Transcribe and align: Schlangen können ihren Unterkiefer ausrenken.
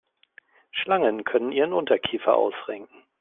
Schlangen 0.71 1.25
können 1.25 1.51
ihren 1.51 1.73
Unterkiefer 1.73 2.33
ausrenken. 2.35 3.03